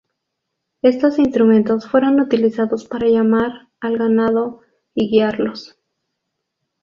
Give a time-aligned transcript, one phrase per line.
[0.81, 4.61] Estos instrumentos fueron utilizados para llamar al ganado
[4.95, 5.77] y guiarlos.